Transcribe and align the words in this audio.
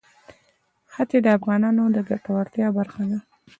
ښتې 0.93 1.17
د 1.23 1.27
افغانانو 1.37 1.83
د 1.95 1.97
ګټورتیا 2.09 2.67
برخه 2.77 3.03
ده. 3.09 3.19